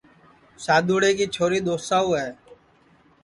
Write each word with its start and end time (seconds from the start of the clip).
سادُؔوݪے 0.63 1.11
کی 1.17 1.25
چھوری 1.33 1.59
دؔوساؤ 1.67 2.09
ہے 2.19 2.29